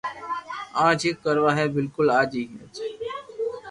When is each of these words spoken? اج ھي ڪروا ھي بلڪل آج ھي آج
اج 0.85 0.99
ھي 1.05 1.11
ڪروا 1.23 1.51
ھي 1.57 1.65
بلڪل 1.75 2.07
آج 2.19 2.31
ھي 2.37 2.43
آج 2.61 2.75